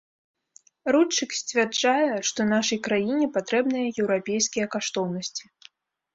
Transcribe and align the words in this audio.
Рудчык 0.95 1.35
сцвярджае, 1.39 2.15
што 2.31 2.39
нашай 2.55 2.79
краіне 2.89 3.29
патрэбныя 3.37 3.93
еўрапейскія 4.01 4.65
каштоўнасці. 4.79 5.43